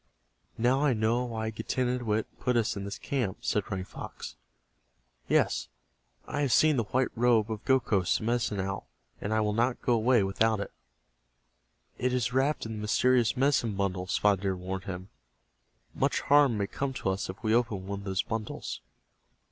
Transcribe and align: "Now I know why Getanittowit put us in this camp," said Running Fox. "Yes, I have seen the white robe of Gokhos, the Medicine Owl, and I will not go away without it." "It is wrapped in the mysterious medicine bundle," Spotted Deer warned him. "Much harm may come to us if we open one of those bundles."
"Now 0.57 0.83
I 0.83 0.93
know 0.93 1.25
why 1.25 1.51
Getanittowit 1.51 2.25
put 2.39 2.57
us 2.57 2.75
in 2.75 2.85
this 2.85 2.97
camp," 2.97 3.37
said 3.45 3.69
Running 3.69 3.85
Fox. 3.85 4.35
"Yes, 5.29 5.67
I 6.25 6.41
have 6.41 6.51
seen 6.51 6.77
the 6.77 6.85
white 6.85 7.09
robe 7.15 7.51
of 7.51 7.63
Gokhos, 7.65 8.17
the 8.17 8.23
Medicine 8.23 8.59
Owl, 8.59 8.87
and 9.21 9.31
I 9.31 9.41
will 9.41 9.53
not 9.53 9.79
go 9.83 9.93
away 9.93 10.23
without 10.23 10.59
it." 10.59 10.71
"It 11.99 12.13
is 12.13 12.33
wrapped 12.33 12.65
in 12.65 12.71
the 12.71 12.81
mysterious 12.81 13.37
medicine 13.37 13.75
bundle," 13.75 14.07
Spotted 14.07 14.41
Deer 14.41 14.55
warned 14.55 14.85
him. 14.85 15.09
"Much 15.93 16.21
harm 16.21 16.57
may 16.57 16.65
come 16.65 16.93
to 16.93 17.09
us 17.09 17.29
if 17.29 17.43
we 17.43 17.53
open 17.53 17.85
one 17.85 17.99
of 17.99 18.05
those 18.05 18.23
bundles." 18.23 18.81